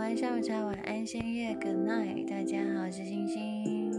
[0.00, 3.92] 午安、下午茶、晚安、深夜，Good night，大家好，我是星星，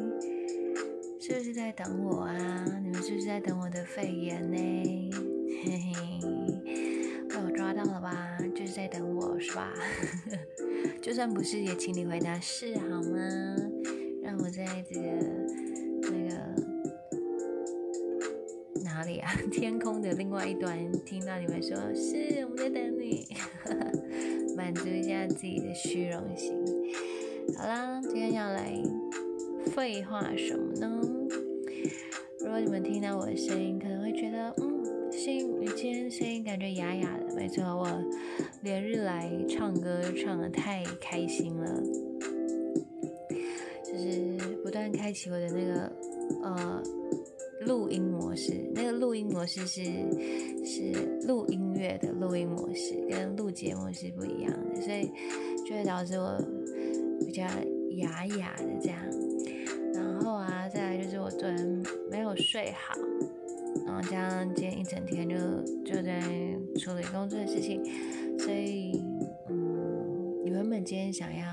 [1.19, 2.65] 是不是在等我啊？
[2.83, 4.57] 你们是不是在等我的肺炎呢？
[5.63, 5.93] 嘿嘿，
[7.29, 8.35] 被我抓到了吧？
[8.55, 9.71] 就是在等我是吧？
[11.03, 13.55] 就算不是，也请你回答是好吗？
[14.23, 15.07] 让我在这个
[16.01, 16.35] 那个
[18.83, 19.31] 哪里啊？
[19.51, 20.75] 天空的另外一端
[21.05, 23.27] 听到你们说是我们在等你。
[24.55, 26.53] 满足一下自己的虚荣心。
[27.57, 28.71] 好啦，今天要来
[29.67, 31.01] 废话什么呢？
[32.39, 37.35] 如果你们听到我的声音，可能会觉得，嗯，星，你今天声音感觉哑哑的。
[37.35, 37.87] 没错，我
[38.61, 41.83] 连日来唱歌唱的太开心了，
[43.83, 45.91] 就是不断开启我的那个
[46.43, 46.83] 呃
[47.65, 48.53] 录音模式。
[48.73, 49.83] 那个录音模式是
[50.63, 55.11] 是录音乐的录音模式，跟录节目是不一样的，所以
[55.65, 56.37] 就会导致我
[57.19, 57.43] 比较
[57.97, 58.99] 哑哑的这样。
[59.93, 62.95] 然后啊，再来就是我昨天没有睡好，
[63.85, 65.35] 然后加上今天一整天就
[65.83, 66.21] 就在
[66.79, 67.83] 处理工作的事情，
[68.39, 69.03] 所以
[69.49, 71.45] 嗯，原本今天想要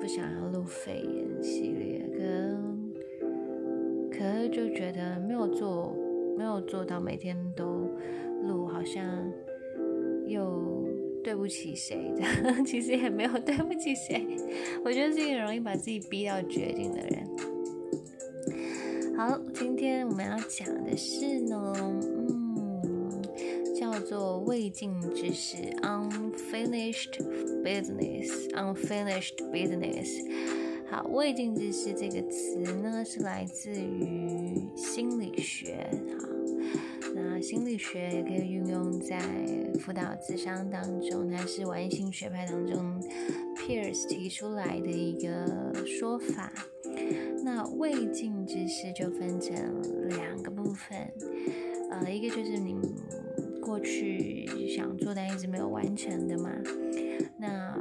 [0.00, 2.22] 不想要录肺炎系列，可
[4.18, 5.94] 可是就觉得没有做
[6.36, 7.88] 没有做到每天都
[8.42, 9.04] 录，好像
[10.26, 10.88] 又
[11.22, 12.22] 对不起谁的，
[12.66, 14.26] 其实也没有对不起谁。
[14.84, 17.28] 我觉得是一个容易把自己逼到绝境的人。
[19.16, 23.22] 好，今天我们要讲的是呢，嗯，
[23.74, 27.18] 叫做未尽之事 （unfinished
[27.64, 30.22] business），unfinished business。
[30.90, 35.86] 好，未尽之事这个词呢，是来自于心理学。
[36.18, 36.26] 好，
[37.14, 39.18] 那心理学也可以运用在
[39.80, 43.00] 辅导智商当中，它是完形学派当中
[43.56, 46.50] Pierce 提出来的一个说法。
[47.44, 49.54] 那未尽之事就分成
[50.08, 51.12] 两个部分，
[51.90, 52.74] 呃，一个就是你
[53.60, 56.50] 过去想做但一直没有完成的嘛，
[57.38, 57.78] 那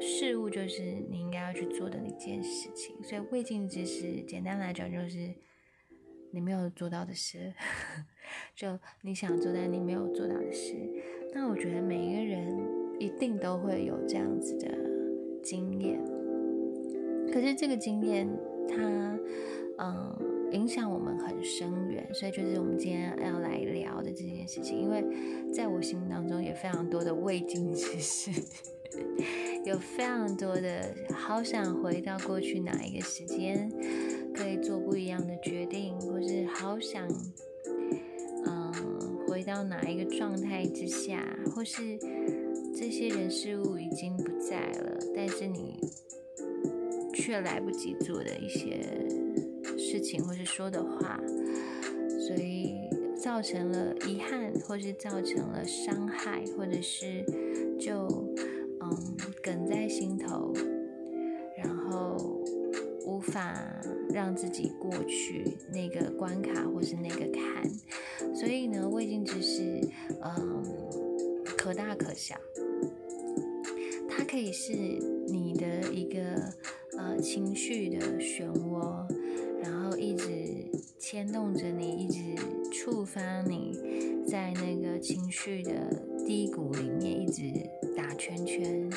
[0.00, 5.34] 事物就是你应该要去做的那件事情，所以未尽之事，简单来讲就是
[6.30, 7.52] 你没有做到的事，
[8.54, 10.74] 就你想做但你没有做到的事。
[11.34, 12.58] 那我觉得每一个人
[12.98, 14.68] 一定都会有这样子的
[15.42, 16.00] 经验，
[17.32, 18.28] 可是这个经验。
[18.70, 18.76] 它，
[19.78, 24.78] 嗯，影响我们很深远，所以就是我们今天要来聊的这件事情。
[24.78, 25.02] 因为
[25.50, 28.30] 在我心目当中，也非常多的未尽之事，
[29.68, 33.70] 有非常多的好想回到过去哪一个时间，
[34.34, 37.06] 可以做不一样的决定，或是好想，
[38.46, 38.72] 嗯，
[39.28, 41.22] 回到哪一个状态之下，
[41.54, 41.98] 或是
[42.74, 45.78] 这些人事物已经不在了，但是你。
[47.14, 48.80] 却来不及做的一些
[49.76, 51.20] 事情，或是说的话，
[52.26, 52.76] 所以
[53.20, 57.24] 造成了遗憾，或是造成了伤害，或者是
[57.78, 58.06] 就
[58.80, 59.16] 嗯
[59.48, 60.52] 梗在心头，
[61.56, 62.18] 然后
[63.06, 69.80] 无法让自己过去那个关卡或是那个坎，所以呢，未尽之事，
[70.22, 70.62] 嗯，
[71.56, 72.36] 可大可小，
[74.06, 76.52] 它可以是你的一个。
[76.98, 79.06] 呃，情绪的漩涡，
[79.62, 80.26] 然后一直
[80.98, 82.34] 牵动着你，一直
[82.72, 83.78] 触发你
[84.26, 85.72] 在那个情绪的
[86.28, 87.42] 低谷里面一直
[87.96, 88.90] 打圈圈。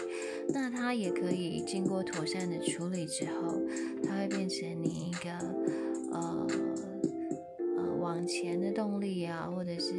[0.50, 3.58] 那它也可以经过妥善的处理之后，
[4.04, 5.32] 它会变成你一个
[6.12, 6.48] 呃
[7.78, 9.94] 呃往前的动力啊，或者是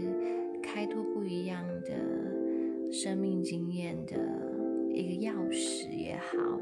[0.63, 4.15] 开拓不一样的生命经验的
[4.93, 6.61] 一个钥匙也好。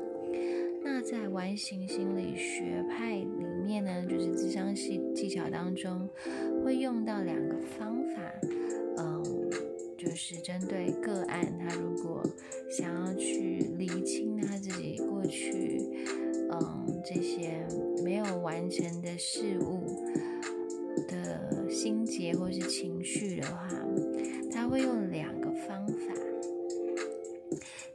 [0.82, 3.26] 那在完形心理学派里
[3.64, 6.08] 面呢，就是智商系技巧当中，
[6.64, 8.22] 会用到两个方法，
[8.98, 9.22] 嗯，
[10.10, 12.20] 就是针对个案，他如果
[12.68, 15.80] 想要去理清他自己过去，
[16.50, 17.64] 嗯，这些
[18.02, 20.02] 没有完成的事物
[21.06, 23.68] 的心结或是情绪的话，
[24.50, 26.12] 他会用两个方法。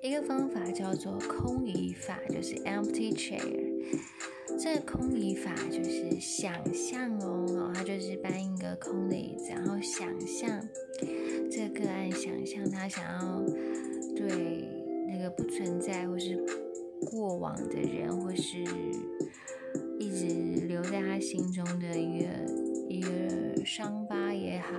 [0.01, 3.65] 一个方法叫做空椅法，就是 empty chair。
[4.57, 10.65] 这个空椅法就是想象哦，它就是搬一个空的椅子，然后想象
[11.55, 13.41] 这个案，想象他想要
[14.13, 14.67] 对
[15.07, 16.37] 那个不存在或是
[17.09, 18.57] 过往的人，或是
[19.97, 22.27] 一直留在他心中的一个
[22.89, 24.73] 一个伤疤也好，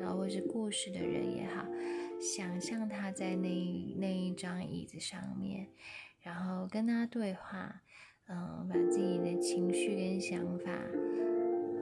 [0.00, 1.66] 然后或是过世的人也好。
[2.18, 5.66] 想象他在那那一张椅子上面，
[6.22, 7.82] 然后跟他对话，
[8.28, 10.72] 嗯，把自己的情绪跟想法，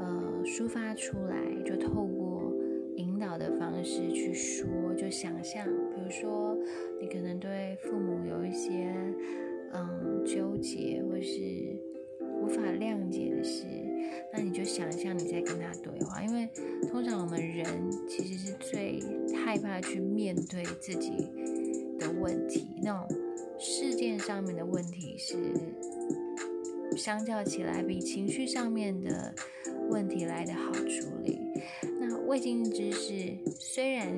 [0.01, 2.22] 呃，抒发出来，就透过
[3.23, 5.65] 导的方式去说，就想象，
[5.95, 6.59] 比如说
[7.01, 8.93] 你可能对父母有一些
[9.73, 11.41] 嗯纠结或是
[12.43, 13.65] 无法谅解的事。
[14.33, 16.49] 那你就想象你在跟他对话，因为
[16.91, 17.65] 通常我们人
[18.09, 19.01] 其实是最
[19.45, 21.11] 害怕去面对自己
[21.99, 23.17] 的问题，那种
[23.59, 25.37] 事件上面的问题是
[26.97, 29.35] 相较起来比情绪上面的
[29.89, 31.39] 问题来的好处理。
[32.33, 34.11] 未经知识虽然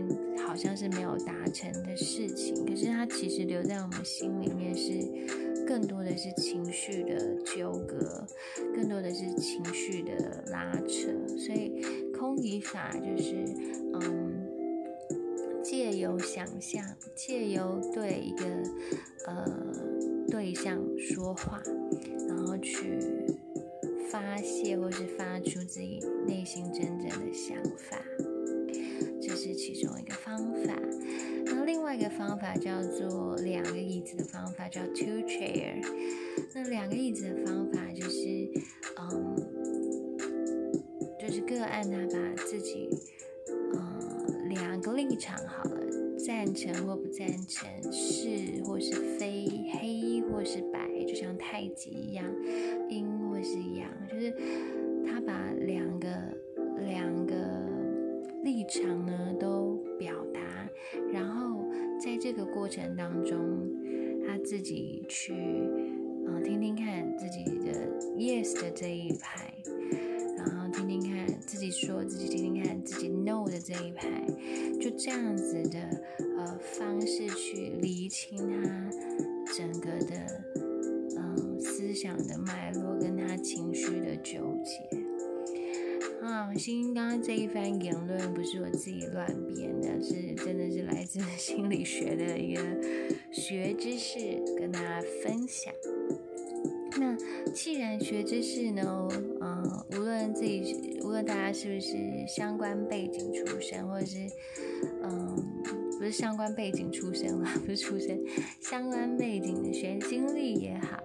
[0.47, 5.45] 好像是没有达成的事情，可是它其实留在我们心里面是。
[5.67, 8.27] 更多的是情绪的纠葛，
[8.75, 11.09] 更多的是情绪的拉扯，
[11.39, 11.83] 所以
[12.13, 13.35] 空语法就是，
[13.95, 14.47] 嗯，
[15.63, 16.85] 借由想象，
[17.17, 18.45] 借由对一个
[19.27, 19.47] 呃
[20.29, 21.63] 对象说话，
[22.29, 22.99] 然后去
[24.15, 28.01] 发泄或是发出自己内心真正的想法，
[29.21, 30.73] 这是其中一个方法。
[31.47, 35.85] 那另外一个方法叫做两个椅子的方法，叫 two chair。
[36.55, 38.49] 那两个椅子的方法就是，
[39.01, 39.35] 嗯，
[41.19, 42.89] 就是个案他把自己，
[43.75, 45.81] 嗯，两个立场好了，
[46.25, 52.25] 赞成或不赞成，是或是非，黑或是白，就像太极一样，
[52.89, 54.33] 阴或是阳，就是
[55.07, 56.09] 他把两个
[56.87, 57.35] 两个
[58.43, 60.41] 立场呢都表达，
[61.13, 61.63] 然后。
[61.97, 63.39] 在这个过程当中，
[64.27, 65.33] 他自己去，
[66.27, 67.73] 嗯，听听看自己的
[68.19, 69.55] yes 的这一排，
[70.47, 74.25] 然后听听看自己说自己听听看自己 no 的这一排，
[74.81, 75.79] 就这样子的
[76.37, 78.91] 呃方式去理清他
[79.57, 80.45] 整个的
[81.17, 85.05] 嗯思想的脉络跟他情绪的纠结。
[86.23, 92.63] 啊，心刚刚这一番言论不是我自己乱编的，是真的是来自心理学的一个
[93.31, 94.19] 学知识，
[94.59, 95.73] 跟大家分享。
[96.99, 97.15] 那
[97.53, 99.07] 既然学知识呢，
[99.45, 101.93] 嗯，无论自己，无论大家是不是
[102.27, 104.27] 相关背景出身，或者是，
[105.03, 105.63] 嗯。
[105.97, 108.21] 不是相关背景出身啦， 不是出身
[108.61, 110.99] 相关背景的学经历也好，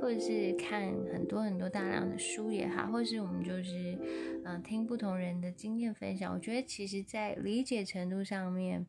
[0.00, 3.96] 或者是看很多很多大量的书也好，或是我们就是
[4.44, 8.84] 嗯听不同人的经验分享，我觉得其实在理解程度上面，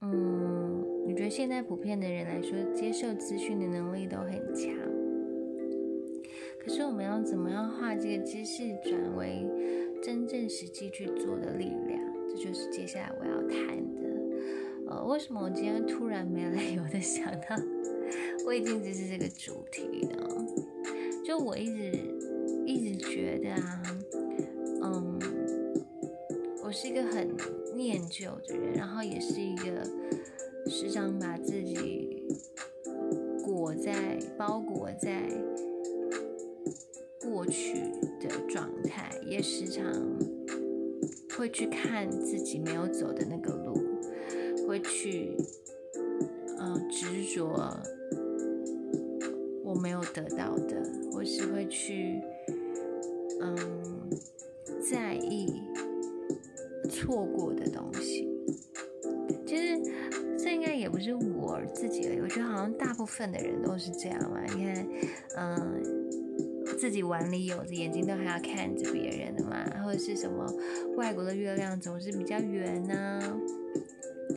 [0.00, 4.72] 嗯，我觉得现在普遍的人来说，接受资讯的能力都很强。
[6.62, 9.44] 可是我们要怎么样化这个知识转为
[10.00, 12.00] 真正实际去做的力量？
[12.30, 14.02] 这就是接下来我要谈的。
[14.86, 17.56] 呃，为什么我今天突然没来由的想到
[18.46, 20.46] 胃镜知识这个主题呢？
[21.24, 21.90] 就我一直
[22.64, 23.82] 一直觉得啊，
[24.82, 25.18] 嗯，
[26.62, 27.28] 我是一个很
[27.74, 29.84] 念旧的人，然后也是一个
[30.70, 32.26] 时常把自己
[33.44, 35.21] 裹在包裹在
[41.52, 43.72] 去看自己没有走的那个路。
[44.66, 45.36] 会去，
[46.58, 47.76] 嗯，执着
[49.64, 50.82] 我没有得到的，
[51.12, 52.22] 或是会去，
[53.40, 53.58] 嗯，
[54.90, 55.60] 在意
[56.88, 58.28] 错过的东西。
[59.44, 59.78] 其实
[60.38, 64.40] 这应该也不是我自己而已，我觉得好像大部分的人都是这样嘛。
[64.54, 64.88] 你看，
[65.36, 65.82] 嗯，
[66.78, 68.90] 自己碗里有的眼睛都还要看着，
[71.12, 73.38] 外国的月亮总是比较圆呢？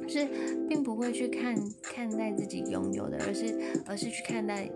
[0.10, 0.27] 是，
[0.67, 3.55] 并不会去看看待自己拥有的，而是
[3.86, 4.70] 而是去看待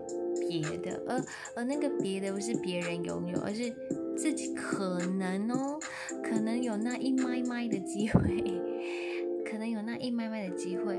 [0.48, 1.22] 别的，而
[1.56, 3.70] 而那个别的不是别人拥有，而是
[4.16, 5.78] 自己可能哦，
[6.24, 8.20] 可能有那一麦麦的机会，
[9.44, 10.96] 可能有那一麦麦的机会，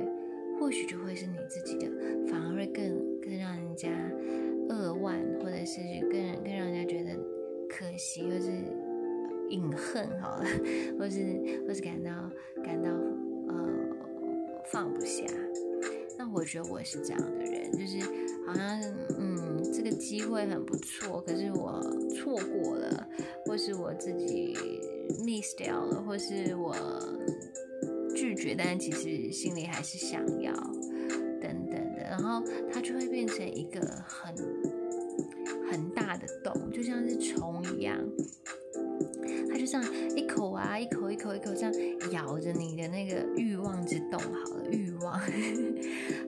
[0.59, 1.87] 或许就会是你自己的，
[2.27, 3.89] 反而会更更让人家
[4.69, 5.79] 扼腕，或者是
[6.11, 7.17] 更更让人家觉得
[7.67, 8.51] 可惜，或是
[9.51, 10.45] 隐恨好了，
[10.97, 12.11] 或是或是感到
[12.63, 13.69] 感到呃。
[14.71, 15.25] 放不下，
[16.17, 17.99] 那我觉得我是这样的人，就是
[18.47, 18.79] 好像
[19.19, 21.81] 嗯，这个机会很不错，可是我
[22.15, 23.05] 错过了，
[23.45, 24.55] 或是我自己
[25.25, 26.73] miss 掉了，或是我
[28.15, 30.53] 拒绝，但其实心里还是想要
[31.41, 32.41] 等等的，然后
[32.71, 34.33] 它就会变成一个很
[35.69, 37.50] 很大的洞，就像是虫
[39.71, 39.83] 一样。
[39.83, 41.73] 就这样一口啊，一口一口一口这样
[42.11, 45.19] 咬着你的那个欲望之洞，好了，欲望，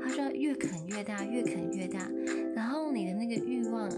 [0.02, 2.10] 他说越啃越大，越啃越大，
[2.56, 3.90] 然后你的那个欲望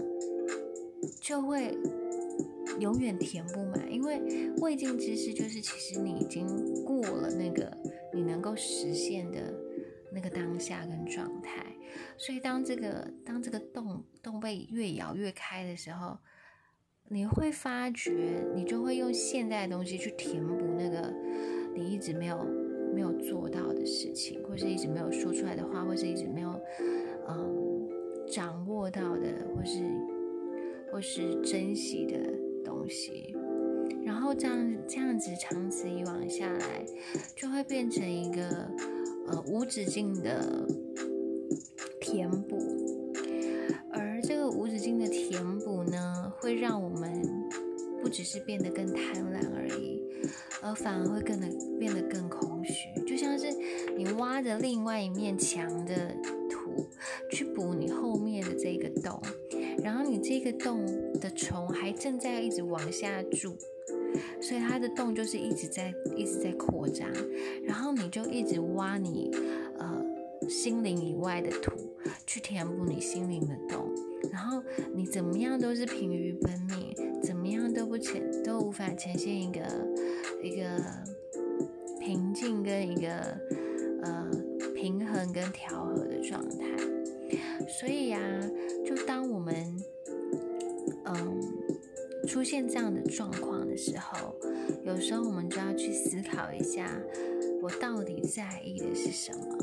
[1.20, 1.76] 就会
[2.80, 6.46] 永远填不满，因为未尽之事就是其实你已经
[6.84, 7.70] 过了那个
[8.12, 9.54] 你能够实现的
[10.12, 11.64] 那个当下跟状态，
[12.18, 16.18] 所以当这个当这个洞洞被越咬越开的时候。
[17.08, 21.12] 你会发觉，你就会用现在的东西去填补那个
[21.74, 22.44] 你一直没有
[22.92, 26.60] 没有做到的事情，或是一直没有说出来的话，或是一直没有
[27.28, 27.88] 嗯
[28.28, 29.84] 掌握到的，或是
[30.90, 32.18] 或是珍惜的
[32.64, 33.34] 东西。
[34.04, 36.84] 然后这样这样子长此以往下来，
[37.36, 38.68] 就会变成一个
[39.28, 40.66] 呃无止境的
[42.00, 42.58] 填补。
[46.46, 47.48] 会让我们
[48.00, 50.00] 不只是变得更贪婪而已，
[50.62, 52.88] 而反而会更的变得更空虚。
[53.04, 53.48] 就像是
[53.96, 56.14] 你挖着另外一面墙的
[56.48, 56.86] 土
[57.32, 59.20] 去补你后面的这个洞，
[59.82, 60.86] 然后你这个洞
[61.18, 63.56] 的虫还正在一直往下住，
[64.40, 67.10] 所以它的洞就是一直在一直在扩张，
[67.64, 69.32] 然后你就一直挖你
[69.80, 70.00] 呃
[70.48, 71.72] 心灵以外的土
[72.24, 73.92] 去填补你心灵的洞。
[74.32, 74.62] 然后
[74.94, 79.60] 你怎么样都是疲于奔命，怎么样都不呈都无法呈现一个
[80.42, 80.80] 一个
[82.00, 83.08] 平静跟一个
[84.02, 84.30] 呃
[84.74, 86.66] 平衡跟调和的状态。
[87.68, 88.20] 所以呀，
[88.84, 89.54] 就当我们
[91.04, 91.40] 嗯
[92.26, 94.34] 出现这样的状况的时候，
[94.84, 96.90] 有时候我们就要去思考一下，
[97.62, 99.58] 我到底在意的是什么？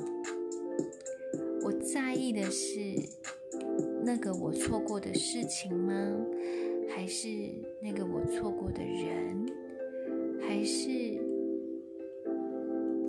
[1.64, 3.23] 我在意的是。
[4.06, 5.94] 那个我错过的事情吗？
[6.90, 7.28] 还是
[7.82, 9.46] 那个我错过的人？
[10.42, 10.92] 还是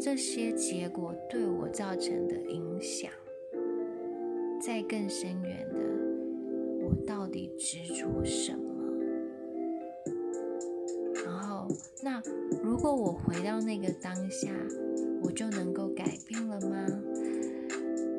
[0.00, 3.10] 这些结果对我造成的影响？
[4.60, 5.80] 再更深远的，
[6.84, 8.64] 我到底执着什么？
[11.24, 11.66] 然后，
[12.02, 12.22] 那
[12.62, 14.48] 如果我回到那个当下，
[15.22, 16.86] 我就能够改变了吗？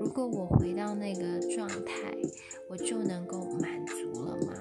[0.06, 2.16] 如果我回到那个状态，
[2.68, 4.54] 我就能够满足了吗？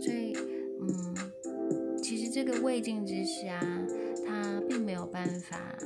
[0.00, 0.36] 所以，
[0.80, 3.86] 嗯，其实这个未尽之事啊，
[4.26, 5.78] 它并没有办法。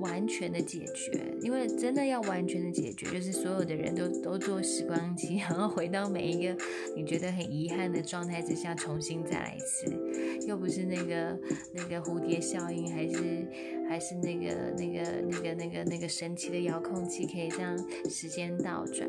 [0.00, 6.56] 完全的解决，因为真的要完全的解决，就是所有的人都都做时光机， 然后回到每一个
[6.96, 11.38] 你觉得很遗憾的状态之下，重新再来一次，又不是那个
[11.74, 13.48] 那个蝴蝶效应，还是
[13.88, 17.78] 还是那个那个那个那个那个神奇的遥控器，可以让
[18.08, 19.08] 时间倒转。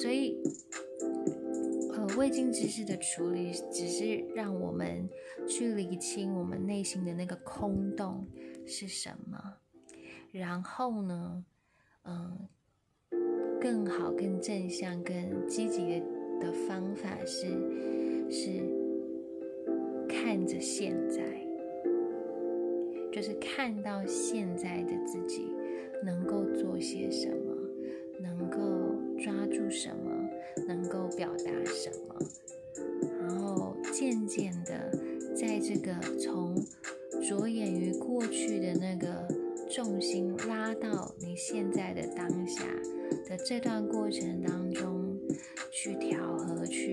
[0.00, 0.36] 所以，
[1.92, 5.08] 呃，未尽之事的处理，只是让我们
[5.48, 8.26] 去理清我们内心的那个空洞
[8.66, 9.38] 是什么。
[10.32, 11.44] 然后呢，
[12.04, 12.48] 嗯，
[13.60, 16.06] 更好、更正向、更积极的
[16.40, 17.48] 的方法是，
[18.30, 18.62] 是
[20.08, 21.22] 看着现在，
[23.12, 25.52] 就是看到现在的自己
[26.02, 27.54] 能够做些什么，
[28.22, 28.58] 能够
[29.22, 30.30] 抓住什么，
[30.66, 32.16] 能够表达什么，
[33.20, 34.90] 然后渐渐的，
[35.36, 36.56] 在这个从
[37.20, 39.41] 着眼于过去的那个。
[39.74, 42.62] 重心拉到你现在的当下
[43.26, 45.18] 的这段过程当中
[45.70, 46.92] 去调和，去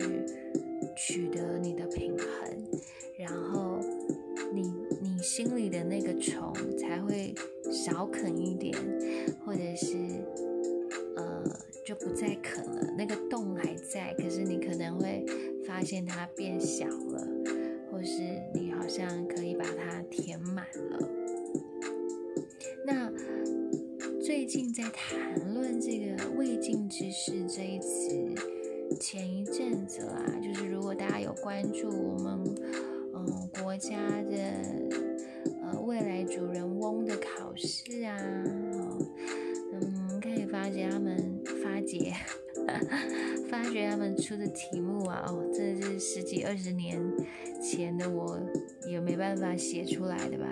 [49.56, 50.48] 写出来的吧。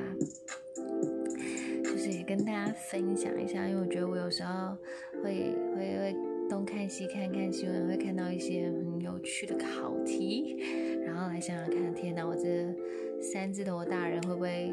[1.84, 4.78] 就是也跟大家分享一下，因为我觉得我有时候
[5.24, 6.16] 会会会
[6.50, 10.58] 东看西看看新闻，会看到一些很有趣的考题，
[11.06, 12.74] 然后来想想看，天哪，我这
[13.22, 14.72] 三字头大人会不会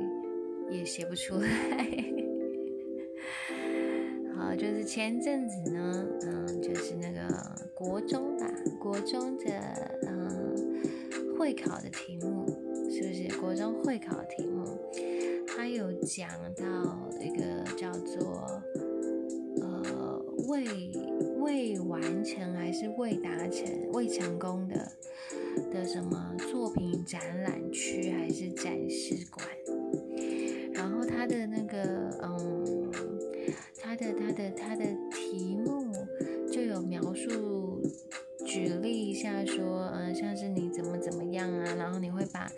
[0.71, 1.49] 也写不出来？
[4.37, 7.26] 好，就是前阵子呢，嗯，就是那个
[7.75, 10.54] 国中吧，国中的嗯
[11.38, 12.45] 会考的题目
[12.94, 13.40] 是不是？
[13.40, 14.64] 国中会考题目，
[15.48, 18.62] 他有讲到一个叫做
[19.60, 20.64] 呃未
[21.40, 24.92] 未完成还是未达成、未成功的
[25.72, 29.44] 的什么作品展览区还是展示馆，
[30.72, 31.82] 然后他的那个
[32.22, 32.92] 嗯，
[33.82, 35.92] 他的他的他的题目
[36.48, 37.82] 就有描述。
[38.46, 42.50] 举例下，说，嗯，像是你怎么怎么样啊，然后你会把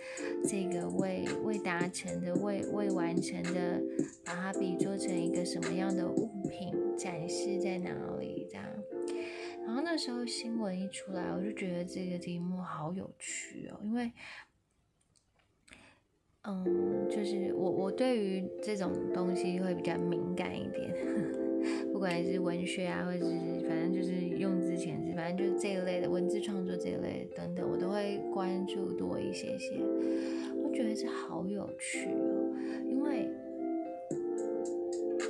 [0.48, 3.80] 这个未未达成的、未未完成的，
[4.25, 8.66] 把它比作成一个什么样的物品，展示在哪里这样。
[9.66, 14.12] 然后那时候新闻一出来，我就觉得这个题目好有趣哦，因为，
[16.42, 20.94] 嗯，就是我我对于这种东西会比较敏感一点。
[21.92, 24.60] 不管是文学啊，或者是反正就是用，
[25.16, 29.80] 反正就是这一类的文字创作这一类等等，我都会关注多一些些。
[30.62, 32.54] 我觉得这好有趣哦，
[32.87, 33.30] 因为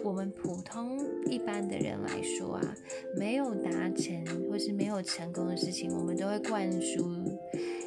[0.03, 0.99] 我们普通
[1.31, 2.77] 一般的人来说啊，
[3.17, 7.09] 没有达成或是没有成功的事情，我们都会灌输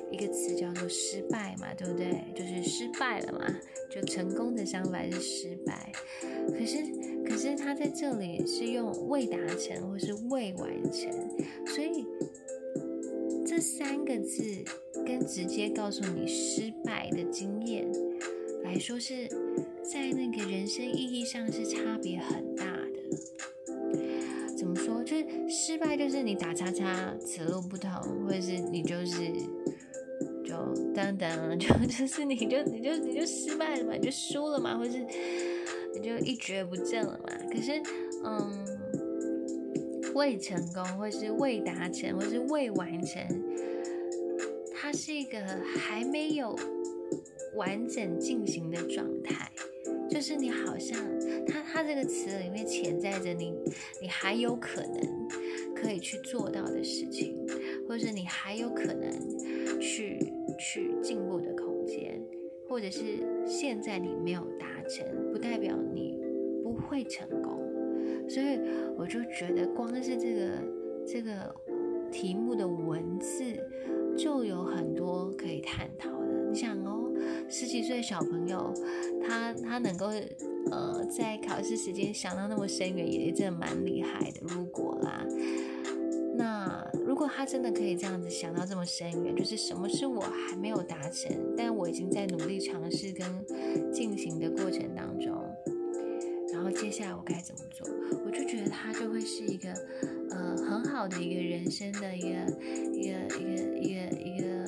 [0.10, 2.24] 一个词叫做失败嘛，对不对？
[2.34, 3.46] 就是失败了嘛，
[3.90, 5.92] 就成功的相反是失败。
[6.58, 6.99] 可是。
[7.42, 11.10] 可是他在这里是用未达成或是未完成，
[11.66, 12.06] 所以
[13.46, 14.44] 这三个字
[15.06, 17.90] 跟直接告诉你失败的经验
[18.62, 19.26] 来说，是
[19.82, 23.88] 在那个人生意义上是差别很大的。
[24.58, 25.02] 怎么说？
[25.02, 27.90] 就是失败就是你打叉叉，此路不通，
[28.26, 29.32] 或者是你就是
[30.44, 35.06] 就等等，就 就是你就你就你就失败了嘛，你就输了嘛，或是。
[36.02, 37.34] 就一蹶不振了嘛？
[37.52, 37.82] 可是，
[38.24, 38.66] 嗯，
[40.16, 43.22] 未成功，或是未达成，或是未完成，
[44.74, 45.40] 它是一个
[45.78, 46.58] 还没有
[47.56, 49.52] 完整进行的状态。
[50.10, 50.98] 就是你好像，
[51.48, 53.54] 它它这个词里面潜在着你，
[54.02, 55.28] 你还有可能
[55.76, 57.38] 可以去做到的事情，
[57.88, 62.20] 或者是你还有可能去去进步的空间，
[62.68, 63.02] 或者是
[63.46, 66.20] 现在你没有达成，不代表你
[66.64, 66.80] 不。
[66.90, 67.60] 会成功，
[68.28, 68.58] 所以
[68.98, 70.52] 我就觉得光是这个
[71.06, 71.54] 这个
[72.10, 73.44] 题目的文字
[74.18, 76.50] 就有很多可以探讨的。
[76.50, 77.12] 你想哦，
[77.48, 78.74] 十几岁小朋友，
[79.22, 80.08] 他他能够
[80.72, 84.40] 呃在考试时间想到那么深远，也真的蛮厉害的。
[84.42, 85.24] 如果啦，
[86.38, 95.36] 那如果他真的可以这样子想到这么深远，就是什么是我还没有达成，但我已经在努力尝试跟进行的过程当中。
[96.54, 97.86] 然后接下来我该怎么做？
[98.26, 99.70] 我就觉得他就会是一个，
[100.30, 102.30] 呃，很好的一个人生的一个
[102.94, 104.66] 一个一个一个一个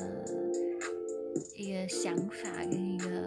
[1.56, 3.24] 一个想法跟一个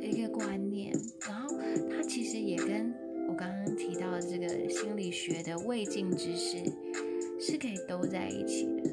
[0.00, 0.96] 一个观念。
[1.26, 1.56] 然后
[1.90, 2.94] 他其实也跟
[3.28, 6.58] 我刚刚提到的这个心理学的未尽之事
[7.46, 8.90] 是可以都在一起的。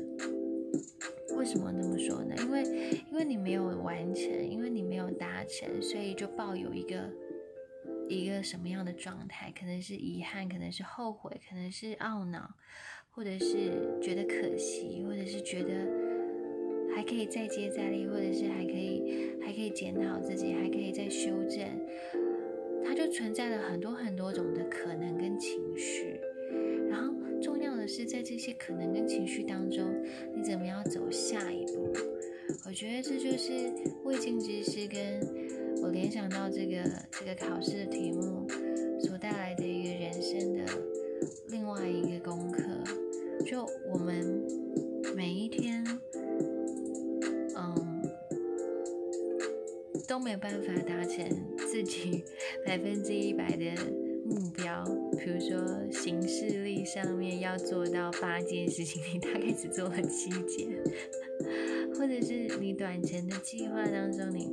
[1.38, 2.36] 为什么那么说呢？
[2.40, 2.64] 因为
[3.12, 7.10] 因为你没有完成，因为你没有达成，所以就抱有一个。
[8.10, 9.54] 一个什么样的状态？
[9.58, 12.56] 可能是遗憾，可能是后悔，可能是懊恼，
[13.10, 15.70] 或者是觉得可惜，或者是觉得
[16.94, 21.66] 还可以再接再厉，或者是还可以还可以检讨自己，还可以再修正。
[22.84, 26.11] 它就存在了很多很多种的可能跟情绪。
[27.92, 29.86] 是，在这些可能跟情绪当中，
[30.34, 31.92] 你怎么样走下一步？
[32.66, 33.72] 我觉得这就是
[34.06, 35.20] 未尽之事跟。
[35.84, 38.48] 我联想到这个这个考试的题目
[39.00, 40.64] 所带来的一个人生的
[41.50, 42.62] 另外一个功课，
[43.44, 44.46] 就我们
[45.16, 45.84] 每一天，
[47.56, 48.04] 嗯，
[50.08, 51.28] 都没有办法达成
[51.58, 52.24] 自己
[52.64, 53.66] 百分之一百的
[54.34, 54.84] 目标。
[55.18, 60.70] 比如说，行事历上面要做到八件事情，你大概只做了七件；
[61.96, 64.50] 或者是你短程的计划当中，你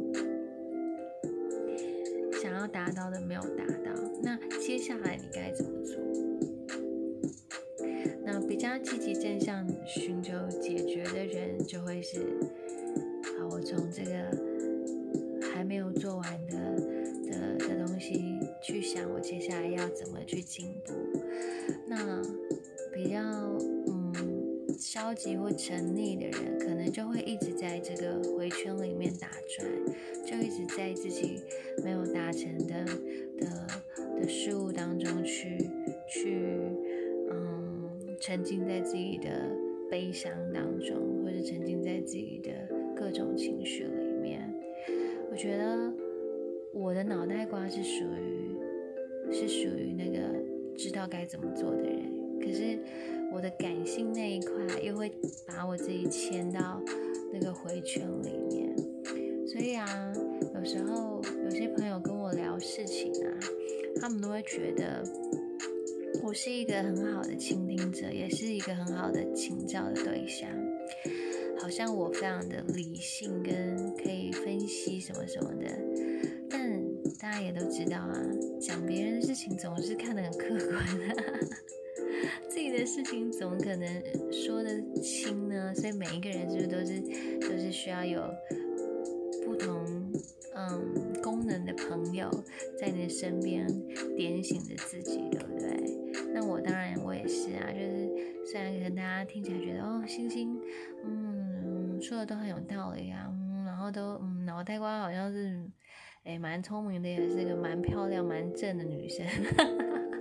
[2.40, 2.68] 想要。
[2.70, 3.90] 达到的没有达到，
[4.22, 5.96] 那接下来你该怎么做？
[8.22, 12.18] 那比较积极正向寻求解决的人，就会是：
[13.38, 16.37] 好，我从这个还没有做完
[19.06, 20.92] 我接下来要怎么去进步。
[21.86, 22.22] 那
[22.92, 23.20] 比较
[23.86, 24.12] 嗯
[24.78, 29.66] 消极或沉溺的人，可能就会一直在这个回圈里面打转，
[30.24, 31.40] 就一直在自己。
[31.84, 32.84] 没有达成的
[33.38, 33.66] 的
[34.20, 35.56] 的事物当中去
[36.08, 36.58] 去
[37.30, 37.88] 嗯
[38.20, 39.48] 沉浸在自己的
[39.88, 42.50] 悲伤当中，或者沉浸在自己的
[42.96, 44.52] 各种情绪里面。
[45.30, 45.92] 我觉得
[46.72, 48.47] 我的脑袋瓜是属于
[49.32, 50.18] 是属于那个
[50.76, 52.10] 知道该怎么做的人，
[52.40, 52.78] 可是
[53.32, 55.12] 我的感性那一块又会
[55.46, 56.82] 把我自己牵到
[57.32, 58.74] 那个回圈里面，
[59.46, 60.12] 所以啊，
[60.54, 63.38] 有时候有些朋友跟我聊事情啊，
[64.00, 65.02] 他们都会觉得
[66.22, 70.48] 我是一个很好的倾听者，也是一个很好的请教的对象。
[71.60, 75.66] 好像我非常的理性，跟可以分析什么什么的，
[77.20, 78.14] 大家也都知道啊，
[78.60, 81.48] 讲别人的事情总是看得很客观的，
[82.48, 84.02] 自己的事情怎么可能
[84.32, 85.74] 说得清呢？
[85.74, 87.00] 所以每一个人是不是都是
[87.40, 88.22] 都是需要有
[89.44, 90.12] 不同
[90.54, 92.30] 嗯功能的朋友
[92.80, 93.66] 在你的身边
[94.16, 96.32] 点醒着自己，对不对？
[96.32, 98.08] 那我当然我也是啊，就是
[98.46, 100.56] 虽然可能大家听起来觉得哦，星星，
[101.04, 102.00] 嗯。
[102.00, 105.68] 说的都很有道理啊，嗯，然后都嗯，脑袋瓜好像是，
[106.24, 109.26] 哎，蛮聪明的，也是一个蛮漂亮、蛮正的女生，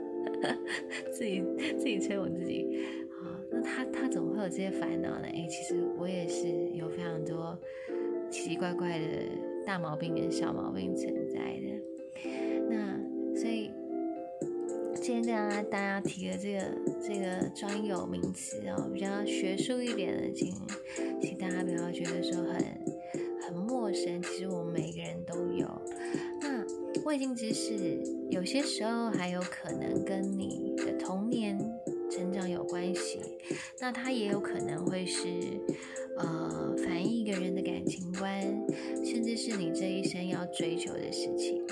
[1.12, 1.44] 自己
[1.78, 2.66] 自己吹我自己，
[3.22, 5.26] 好，那她她怎么会有这些烦恼呢？
[5.26, 7.60] 哎，其实我也是有非常多
[8.30, 9.06] 奇奇怪怪的
[9.66, 11.82] 大毛病跟小毛病存在的，
[12.70, 12.98] 那
[13.36, 13.72] 所以。
[15.00, 16.60] 今天跟大家大家提的这个
[17.00, 20.52] 这个专有名词哦，比较学术一点的，请
[21.22, 22.56] 请大家不要觉得说很
[23.42, 24.22] 很陌生。
[24.22, 24.57] 其实我。
[27.08, 31.58] 未尽之事，有些时候还有可能跟你的童年
[32.12, 33.22] 成长有关系。
[33.80, 35.26] 那它也有可能会是
[36.18, 38.42] 呃反映一个人的感情观，
[39.06, 41.66] 甚至是你这一生要追求的事情。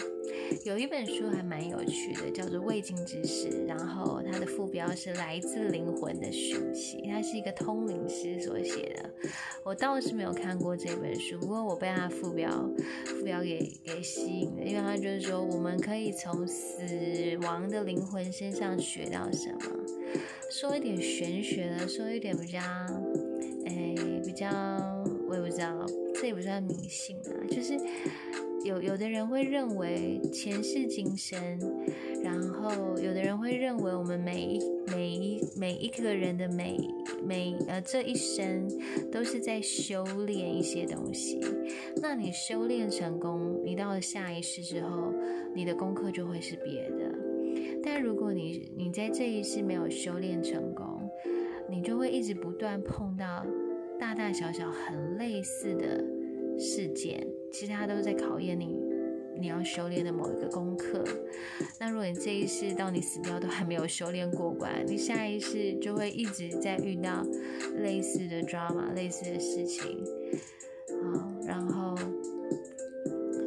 [0.63, 9.09] 有一本书还蛮有趣的，叫做《未经之事》，然后它的副标是“来自灵魂的讯息”，它是一个通灵师所写的。
[9.63, 12.49] 我倒是没有看过这本书，不过我被它副标
[13.05, 16.81] 副标给给吸引了，因为它就是说我们可以从死
[17.43, 19.59] 亡的灵魂身上学到什么。
[20.49, 22.59] 说一点玄学的，说一点比较，
[23.65, 24.47] 哎，比较
[25.27, 27.77] 我也不知道，这也不算迷信啊，就是。
[28.65, 31.39] 有有的人会认为前世今生，
[32.23, 36.75] 然后有的人会认为我们每一每一每一个人的每
[37.23, 38.67] 每呃这一生
[39.11, 41.39] 都是在修炼一些东西。
[42.01, 45.13] 那你修炼成功，你到了下一世之后，
[45.53, 47.15] 你的功课就会是别的。
[47.83, 51.07] 但如果你你在这一世没有修炼成功，
[51.69, 53.45] 你就会一直不断碰到
[53.99, 56.03] 大大小小很类似的
[56.57, 57.27] 事件。
[57.51, 58.77] 其他都是在考验你，
[59.39, 61.03] 你要修炼的某一个功课。
[61.79, 67.25] 那如果你这一世到你死掉都还没有修炼过关，你下一世就会一直在遇到
[67.77, 70.03] 类似的 drama、类似的事情。
[71.13, 71.95] 好，然后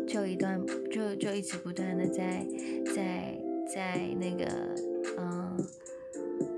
[0.06, 0.58] 就一段
[0.90, 2.46] 就就一直不断的在
[2.94, 3.38] 在
[3.74, 4.46] 在那个
[5.18, 5.56] 嗯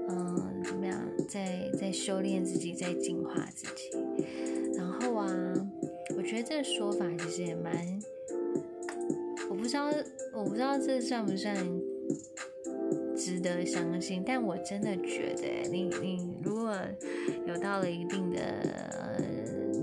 [0.09, 3.91] 嗯怎么样，在在修炼自己，在进化自己。
[4.77, 5.70] 然后啊。
[6.43, 7.73] 这个说法其实也蛮，
[9.49, 9.91] 我不知道，
[10.33, 11.55] 我不知道这算不算
[13.17, 16.75] 值得相信，但我真的觉得，你你如果
[17.47, 19.21] 有到了一定的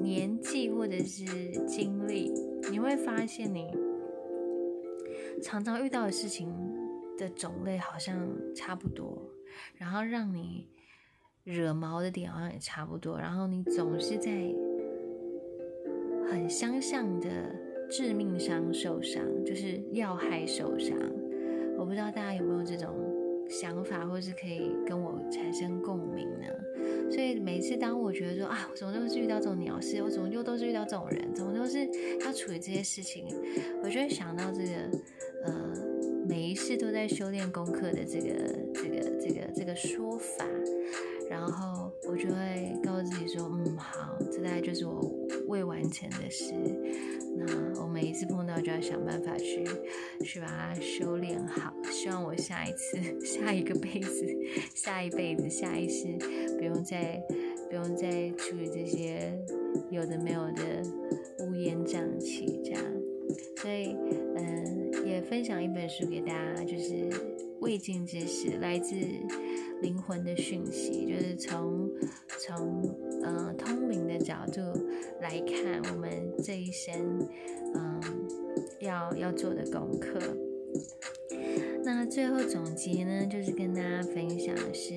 [0.01, 1.25] 年纪或者是
[1.67, 2.31] 经历，
[2.71, 3.71] 你会发现你
[5.43, 6.51] 常常遇到的事情
[7.17, 9.21] 的种类好像差不多，
[9.75, 10.67] 然后让你
[11.43, 14.31] 惹毛的点好像也差不多，然后你总是在。
[16.29, 17.29] 很相像的
[17.89, 20.97] 致命伤受伤，就是要害受伤。
[21.77, 22.93] 我不知道大家有没有这种
[23.49, 26.47] 想法，或是可以跟我产生共鸣呢？
[27.09, 31.87] 所以每次当我觉得说啊，我怎么都是遇到这种鸟事，我怎么又都是遇到这种人，怎么都是
[32.25, 33.25] 要处理这些事情，
[33.81, 34.71] 我就会想到这个
[35.45, 35.53] 呃，
[36.27, 38.33] 每一世都在修炼功课的这个
[38.73, 40.45] 这个这个这个说法。
[41.29, 45.01] 然后我就会告诉自己说，嗯，好，这大概就是我
[45.47, 46.53] 未完成的事。
[47.39, 49.63] 那我每一次碰到，就要想办法去
[50.23, 51.73] 去把它修炼好。
[51.91, 54.25] 希望我下一次、 下一个辈子、
[54.73, 56.07] 下一辈子、下一世，
[56.57, 57.21] 不用再
[57.69, 59.31] 不用再处理这些
[59.91, 60.81] 有的没有的
[61.45, 62.83] 乌烟瘴气这样。
[63.57, 63.95] 所以，
[64.35, 67.09] 嗯，也分享一本书给大家，就是
[67.61, 68.95] 未尽之事，来自。
[69.79, 71.87] 灵魂的讯息，就是从
[72.39, 74.59] 从嗯通灵的角度
[75.21, 76.95] 来看，我们这一生
[77.75, 78.01] 嗯
[78.79, 80.19] 要要做的功课。
[81.83, 84.95] 那最后总结呢，就是跟大家分享的是，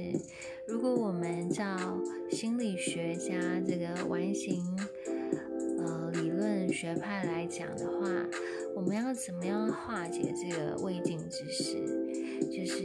[0.67, 1.77] 如果我们照
[2.31, 4.65] 心理学家这个完形
[5.79, 8.09] 呃理论学派来讲的话，
[8.75, 12.10] 我们要怎么样化解这个未尽之事？
[12.49, 12.83] 就是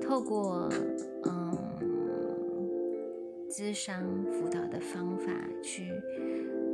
[0.00, 0.68] 透过
[1.24, 1.56] 嗯，
[3.50, 5.32] 智商辅导的方法
[5.62, 5.88] 去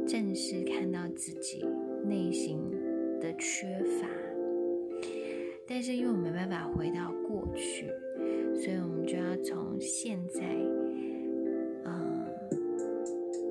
[0.07, 1.65] 正式看到自己
[2.05, 2.71] 内心
[3.21, 3.67] 的缺
[4.01, 4.09] 乏。
[5.67, 7.87] 但是因为我没办法回到过去，
[8.57, 10.43] 所以我们就要从现在，
[11.85, 12.27] 嗯，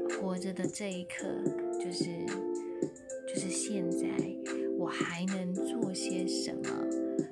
[0.10, 1.28] 活着的这一刻，
[1.80, 2.10] 就是
[3.26, 4.06] 就是现在，
[4.78, 6.62] 我还能做些什么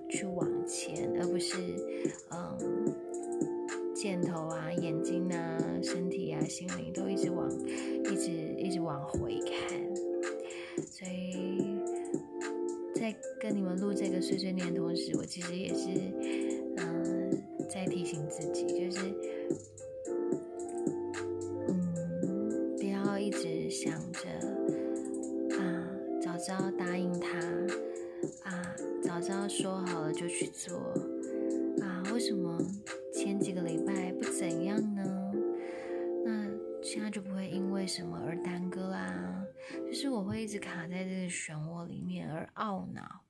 [0.08, 1.56] 去往钱，而不是
[2.30, 2.94] 嗯，
[3.96, 9.96] 箭头啊、眼睛啊、身体啊、心灵都一直往一直一直往回看，
[10.86, 11.78] 所以。
[13.00, 15.88] 在跟你们录这个碎碎念的同时，我其实也是，
[40.00, 43.22] 是我会一直卡在这个漩涡里面而懊恼。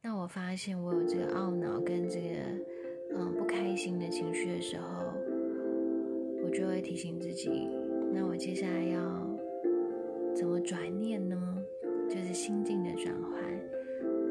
[0.00, 5.14] 那我发现我有这个懊恼跟这个嗯不开心的情绪的时候，
[6.42, 7.48] 我就会提醒自己：
[8.12, 9.00] 那我接下来要
[10.34, 11.38] 怎么转念呢？
[12.10, 13.40] 就是心境的转换。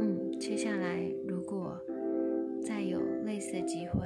[0.01, 1.79] 嗯，接下来如果
[2.61, 4.01] 再有类似的机会，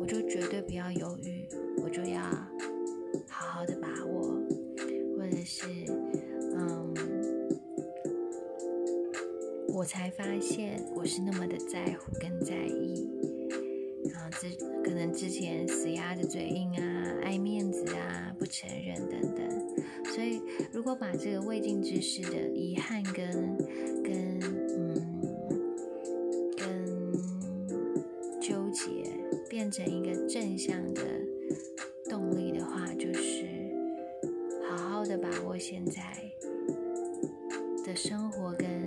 [0.00, 1.46] 我就绝对不要犹豫，
[1.84, 2.20] 我就要
[3.28, 4.34] 好好的把握，
[5.16, 5.77] 或者是。
[9.78, 13.08] 我才发现我是那么的在乎跟在意，
[14.12, 14.48] 然后之
[14.82, 19.48] 可能之前死鸭子嘴硬啊，爱面子啊，不承认等等，
[20.12, 23.56] 所以如果把这个未尽之事的遗憾跟
[24.02, 24.40] 跟
[24.76, 24.96] 嗯
[26.56, 27.12] 跟
[28.40, 29.08] 纠结
[29.48, 31.02] 变成一个正向的
[32.10, 33.46] 动力的话，就是
[34.68, 36.02] 好好的把握现在
[37.86, 38.77] 的生活跟。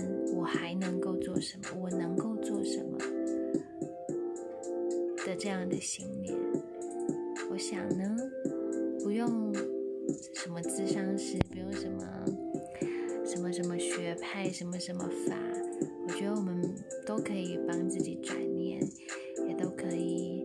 [0.42, 1.66] 我还能够做什么？
[1.80, 2.98] 我能够做什么
[5.24, 6.36] 的这样的信念？
[7.52, 8.18] 我想呢，
[9.04, 9.54] 不用
[10.34, 12.04] 什么智商师，不用什么
[13.24, 15.38] 什么什么学派，什么什么法，
[16.08, 16.74] 我觉得我们
[17.06, 18.82] 都可以帮自己转念，
[19.48, 20.42] 也都可以，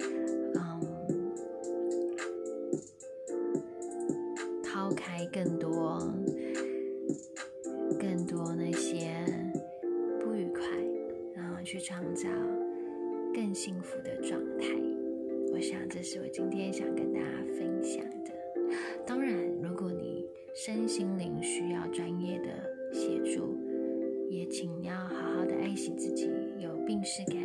[24.50, 27.36] 请你要好好的爱惜自己，有病视感，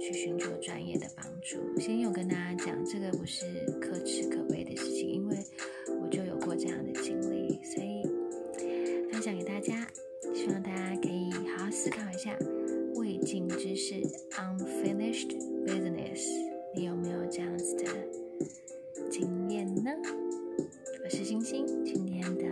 [0.00, 1.56] 去寻求专业的帮助。
[1.78, 3.44] 先有跟大家讲，这个不是
[3.80, 5.36] 可耻可悲的事情，因为
[6.02, 8.02] 我就有过这样的经历，所以
[9.10, 9.86] 分享给大家，
[10.34, 12.36] 希望大家可以好好思考一下。
[12.96, 13.94] 未尽之事
[14.32, 15.30] ，unfinished
[15.64, 16.28] business，
[16.74, 17.84] 你有没有这样子的
[19.10, 19.90] 经验呢？
[21.02, 22.44] 我是星星，今天的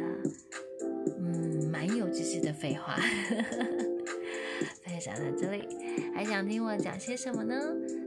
[1.19, 2.97] 嗯蛮有知识的废话，
[4.99, 5.63] 分享到这里，
[6.13, 7.55] 还想听我讲些什么呢？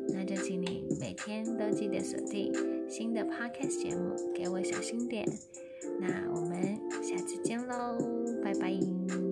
[0.09, 2.51] 那就请你每天都记得锁定
[2.89, 5.25] 新的 Podcast 节目，给我小心点。
[6.01, 7.97] 那我们下次见喽，
[8.43, 9.30] 拜拜。